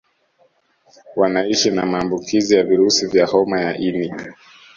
[1.15, 4.13] Wanaishi na maambukizi ya virusi vya homa ya ini